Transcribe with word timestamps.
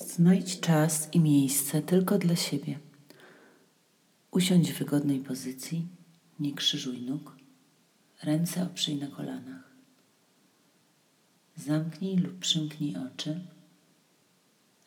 Znajdź 0.00 0.60
czas 0.60 1.08
i 1.12 1.20
miejsce 1.20 1.82
tylko 1.82 2.18
dla 2.18 2.36
siebie. 2.36 2.78
Usiądź 4.30 4.72
w 4.72 4.78
wygodnej 4.78 5.20
pozycji, 5.20 5.86
nie 6.40 6.54
krzyżuj 6.54 7.02
nóg, 7.02 7.36
ręce 8.22 8.62
oprzyj 8.62 8.96
na 8.96 9.06
kolanach. 9.06 9.70
Zamknij 11.56 12.16
lub 12.16 12.38
przymknij 12.38 12.96
oczy, 12.96 13.40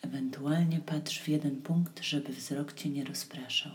ewentualnie 0.01 0.79
patrz 0.79 1.19
w 1.19 1.27
jeden 1.27 1.61
punkt, 1.61 2.03
żeby 2.03 2.33
wzrok 2.33 2.73
cię 2.73 2.89
nie 2.89 3.03
rozpraszał. 3.03 3.73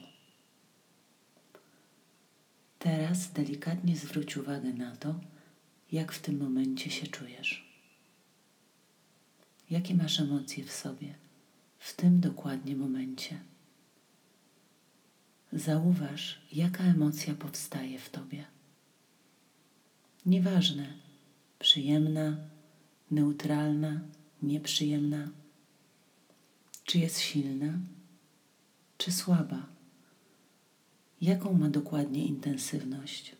Teraz 2.78 3.32
delikatnie 3.32 3.96
zwróć 3.96 4.36
uwagę 4.36 4.72
na 4.72 4.96
to, 4.96 5.14
jak 5.92 6.12
w 6.12 6.22
tym 6.22 6.38
momencie 6.38 6.90
się 6.90 7.06
czujesz. 7.06 7.72
Jakie 9.70 9.94
masz 9.94 10.20
emocje 10.20 10.64
w 10.64 10.72
sobie 10.72 11.21
w 11.82 11.96
tym 11.96 12.20
dokładnie 12.20 12.76
momencie? 12.76 13.40
Zauważ, 15.52 16.40
jaka 16.52 16.84
emocja 16.84 17.34
powstaje 17.34 17.98
w 17.98 18.10
tobie. 18.10 18.44
Nieważne, 20.26 20.94
przyjemna, 21.58 22.36
neutralna, 23.10 24.00
nieprzyjemna, 24.42 25.28
czy 26.84 26.98
jest 26.98 27.20
silna, 27.20 27.78
czy 28.98 29.12
słaba, 29.12 29.66
jaką 31.20 31.52
ma 31.52 31.68
dokładnie 31.70 32.26
intensywność. 32.26 33.36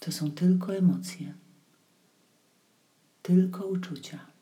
To 0.00 0.12
są 0.12 0.30
tylko 0.30 0.76
emocje, 0.76 1.34
tylko 3.22 3.66
uczucia. 3.66 4.33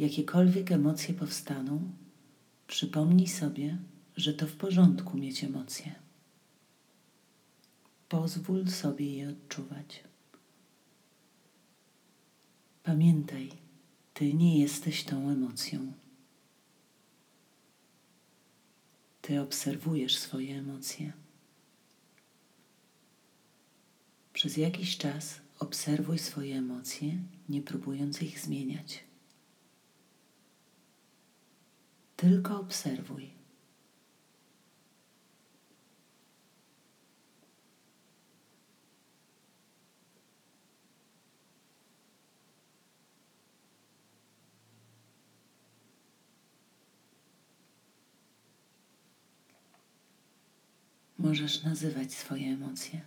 Jakiekolwiek 0.00 0.72
emocje 0.72 1.14
powstaną, 1.14 1.92
przypomnij 2.66 3.28
sobie, 3.28 3.78
że 4.16 4.34
to 4.34 4.46
w 4.46 4.56
porządku 4.56 5.18
mieć 5.18 5.44
emocje. 5.44 5.94
Pozwól 8.08 8.68
sobie 8.68 9.16
je 9.16 9.28
odczuwać. 9.28 10.04
Pamiętaj, 12.82 13.50
ty 14.14 14.34
nie 14.34 14.58
jesteś 14.58 15.04
tą 15.04 15.30
emocją. 15.30 15.92
Ty 19.22 19.40
obserwujesz 19.40 20.16
swoje 20.16 20.58
emocje. 20.58 21.12
Przez 24.32 24.56
jakiś 24.56 24.98
czas 24.98 25.40
obserwuj 25.58 26.18
swoje 26.18 26.58
emocje, 26.58 27.18
nie 27.48 27.62
próbując 27.62 28.22
ich 28.22 28.40
zmieniać. 28.40 29.09
Tylko 32.20 32.60
obserwuj. 32.60 33.30
Możesz 51.18 51.62
nazywać 51.62 52.14
swoje 52.14 52.46
emocje. 52.52 53.00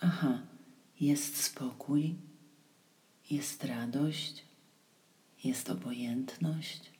Aha, 0.00 0.42
jest 1.00 1.44
spokój, 1.44 2.16
jest 3.30 3.64
radość, 3.64 4.44
jest 5.44 5.70
obojętność, 5.70 6.91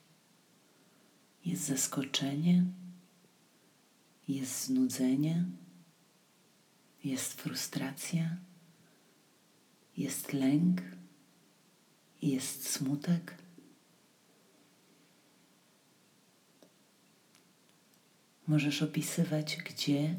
jest 1.45 1.63
zaskoczenie, 1.63 2.65
jest 4.27 4.65
znudzenie, 4.65 5.45
jest 7.03 7.33
frustracja, 7.33 8.37
jest 9.97 10.33
lęk, 10.33 10.81
jest 12.21 12.69
smutek. 12.69 13.37
Możesz 18.47 18.81
opisywać, 18.81 19.57
gdzie 19.57 20.15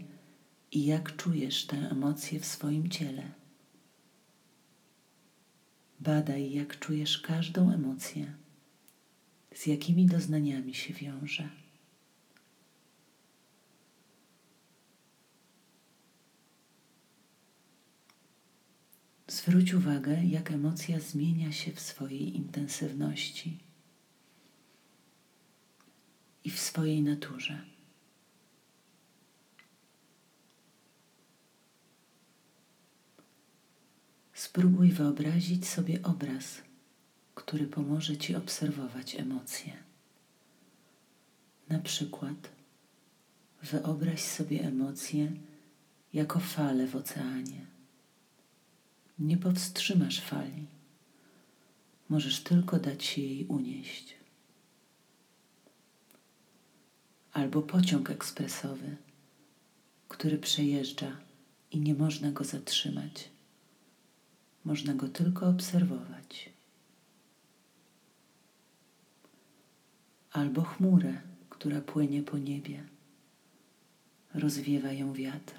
i 0.73 0.85
jak 0.85 1.17
czujesz 1.17 1.67
te 1.67 1.77
emocje 1.77 2.41
w 2.41 2.47
swoim 2.47 2.91
ciele. 2.91 3.33
Badaj, 6.01 6.53
jak 6.53 6.79
czujesz 6.79 7.19
każdą 7.19 7.73
emocję, 7.73 8.35
z 9.55 9.67
jakimi 9.67 10.07
doznaniami 10.07 10.75
się 10.75 10.95
wiąże. 10.95 11.49
Zwróć 19.29 19.75
uwagę, 19.75 20.25
jak 20.25 20.51
emocja 20.51 21.01
zmienia 21.01 21.53
się 21.53 21.73
w 21.73 21.81
swojej 21.81 22.37
intensywności 22.37 23.59
i 26.45 26.51
w 26.51 26.61
swojej 26.61 27.03
naturze. 27.03 27.65
Spróbuj 34.33 34.91
wyobrazić 34.91 35.69
sobie 35.69 36.03
obraz, 36.03 36.63
który 37.47 37.67
pomoże 37.67 38.17
Ci 38.17 38.35
obserwować 38.37 39.15
emocje. 39.15 39.73
Na 41.69 41.79
przykład 41.79 42.51
wyobraź 43.63 44.23
sobie 44.23 44.63
emocje 44.63 45.33
jako 46.13 46.41
fale 46.41 46.87
w 46.87 46.97
oceanie. 46.97 47.67
Nie 49.19 49.37
powstrzymasz 49.37 50.21
fali, 50.21 50.67
możesz 52.09 52.43
tylko 52.43 52.79
dać 52.79 53.05
się 53.05 53.23
jej 53.23 53.47
unieść. 53.47 54.15
Albo 57.33 57.63
pociąg 57.63 58.11
ekspresowy, 58.11 58.97
który 60.09 60.39
przejeżdża 60.39 61.17
i 61.71 61.81
nie 61.81 61.95
można 61.95 62.33
go 62.33 62.45
zatrzymać. 62.45 63.29
Można 64.65 64.95
go 64.95 65.09
tylko 65.09 65.49
obserwować. 65.49 66.54
Albo 70.35 70.63
chmurę, 70.63 71.21
która 71.51 71.81
płynie 71.81 72.23
po 72.23 72.39
niebie. 72.39 72.85
Rozwiewa 74.35 74.93
ją 74.93 75.13
wiatr. 75.13 75.55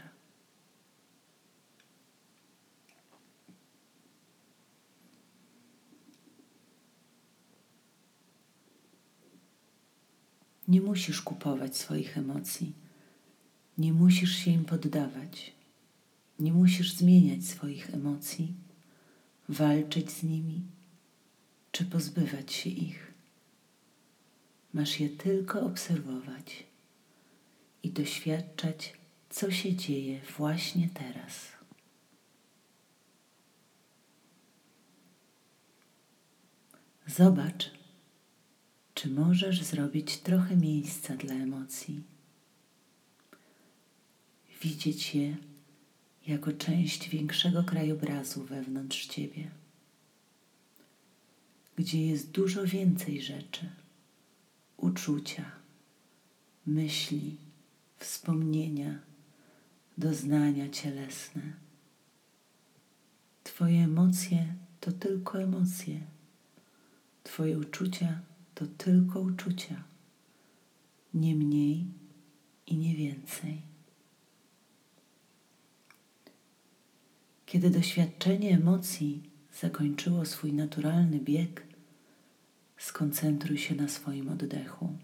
Nie 10.67 10.81
musisz 10.81 11.21
kupować 11.21 11.77
swoich 11.77 12.17
emocji. 12.17 12.73
Nie 13.77 13.93
musisz 13.93 14.35
się 14.35 14.51
im 14.51 14.65
poddawać. 14.65 15.53
Nie 16.39 16.53
musisz 16.53 16.93
zmieniać 16.93 17.45
swoich 17.45 17.93
emocji 17.93 18.53
walczyć 19.49 20.11
z 20.11 20.23
nimi, 20.23 20.61
czy 21.71 21.85
pozbywać 21.85 22.53
się 22.53 22.69
ich. 22.69 23.14
Masz 24.75 24.99
je 24.99 25.09
tylko 25.09 25.61
obserwować 25.61 26.63
i 27.83 27.91
doświadczać, 27.91 28.93
co 29.29 29.51
się 29.51 29.75
dzieje 29.75 30.21
właśnie 30.37 30.89
teraz. 30.93 31.51
Zobacz, 37.07 37.71
czy 38.93 39.09
możesz 39.09 39.63
zrobić 39.63 40.17
trochę 40.17 40.55
miejsca 40.55 41.15
dla 41.15 41.33
emocji. 41.33 42.03
Widzieć 44.61 45.15
je 45.15 45.37
jako 46.27 46.51
część 46.51 47.09
większego 47.09 47.63
krajobrazu 47.63 48.43
wewnątrz 48.43 49.07
Ciebie, 49.07 49.51
gdzie 51.75 52.05
jest 52.07 52.31
dużo 52.31 52.65
więcej 52.65 53.21
rzeczy, 53.21 53.69
uczucia, 54.85 55.45
myśli, 56.65 57.37
wspomnienia, 57.97 58.99
doznania 59.97 60.69
cielesne. 60.69 61.41
Twoje 63.43 63.83
emocje 63.83 64.55
to 64.79 64.91
tylko 64.91 65.41
emocje, 65.41 65.99
Twoje 67.23 67.57
uczucia 67.57 68.21
to 68.55 68.65
tylko 68.67 69.19
uczucia, 69.19 69.83
nie 71.13 71.35
mniej 71.35 71.85
i 72.67 72.77
nie 72.77 72.95
więcej. 72.95 73.61
Kiedy 77.45 77.69
doświadczenie 77.69 78.57
emocji 78.57 79.23
zakończyło 79.61 80.25
swój 80.25 80.53
naturalny 80.53 81.19
bieg, 81.19 81.74
skoncentruj 82.77 83.57
się 83.57 83.75
na 83.75 83.87
swoim 83.87 84.29
oddechu. 84.29 84.97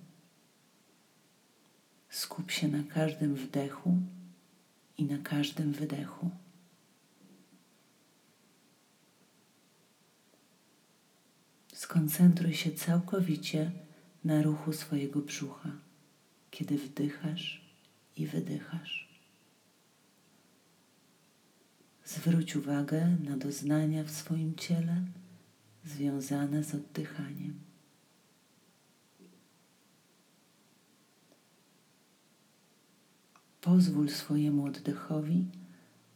Skup 2.09 2.51
się 2.51 2.67
na 2.67 2.83
każdym 2.83 3.35
wdechu 3.35 3.97
i 4.97 5.05
na 5.05 5.17
każdym 5.17 5.73
wydechu. 5.73 6.29
Skoncentruj 11.73 12.53
się 12.53 12.71
całkowicie 12.71 13.71
na 14.23 14.41
ruchu 14.41 14.73
swojego 14.73 15.19
brzucha, 15.19 15.71
kiedy 16.51 16.77
wdychasz 16.77 17.61
i 18.17 18.27
wydychasz. 18.27 19.11
Zwróć 22.05 22.55
uwagę 22.55 23.17
na 23.23 23.37
doznania 23.37 24.03
w 24.03 24.11
swoim 24.11 24.55
ciele 24.55 25.05
związane 25.85 26.63
z 26.63 26.75
oddychaniem. 26.75 27.59
Pozwól 33.61 34.09
swojemu 34.09 34.65
oddechowi 34.65 35.45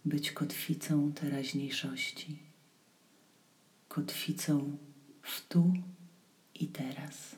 być 0.06 0.32
kotwicą 0.32 1.14
teraźniejszości, 1.14 2.40
kotwicą 3.88 4.78
w 5.22 5.48
tu 5.48 5.74
i 6.56 6.68
teraz. 6.68 7.36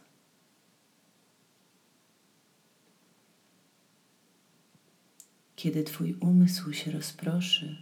Kiedy 5.56 5.84
Twój 5.84 6.14
umysł 6.14 6.74
się 6.74 6.92
rozproszy, 6.92 7.78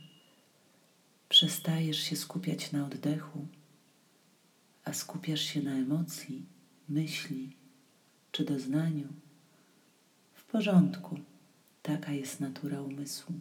przestajesz 1.29 1.99
się 1.99 2.15
skupiać 2.15 2.71
na 2.71 2.85
oddechu, 2.85 3.47
a 4.85 4.93
skupiasz 4.93 5.41
się 5.41 5.61
na 5.61 5.71
emocji, 5.71 6.45
myśli 6.89 7.49
czy 8.31 8.45
doznaniu, 8.45 9.07
w 10.33 10.43
porządku, 10.43 11.19
taka 11.81 12.11
jest 12.11 12.39
natura 12.39 12.81
umysłu. 12.81 13.35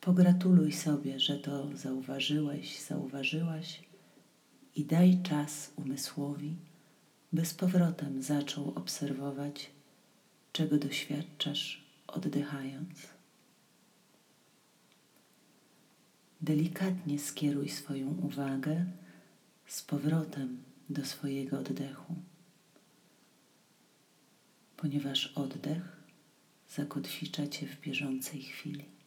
Pogratuluj 0.00 0.72
sobie, 0.72 1.20
że 1.20 1.36
to 1.36 1.76
zauważyłeś, 1.76 2.80
zauważyłaś 2.82 3.82
i 4.76 4.84
daj 4.84 5.22
czas 5.22 5.72
umysłowi, 5.76 6.56
by 7.32 7.46
z 7.46 7.54
powrotem 7.54 8.22
zaczął 8.22 8.72
obserwować, 8.74 9.70
czego 10.52 10.78
doświadczasz 10.78 11.84
oddychając. 12.06 13.06
Delikatnie 16.40 17.18
skieruj 17.18 17.68
swoją 17.68 18.08
uwagę 18.08 18.86
z 19.68 19.82
powrotem 19.82 20.62
do 20.90 21.04
swojego 21.04 21.58
oddechu, 21.58 22.14
ponieważ 24.76 25.26
oddech 25.26 26.02
zakotwicza 26.68 27.48
Cię 27.48 27.66
w 27.66 27.80
bieżącej 27.80 28.42
chwili. 28.42 28.97